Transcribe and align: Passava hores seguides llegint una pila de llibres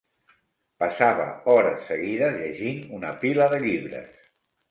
Passava 0.83 1.25
hores 1.51 1.83
seguides 1.91 2.33
llegint 2.39 2.81
una 3.01 3.11
pila 3.25 3.51
de 3.55 3.59
llibres 3.67 4.19